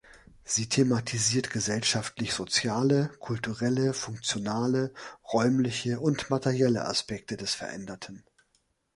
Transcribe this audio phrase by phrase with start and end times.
[0.43, 4.95] Sie thematisiert gesellschaftlich-soziale, kulturelle, funktionale,
[5.31, 8.23] räumliche und materielle Aspekte des Veränderten.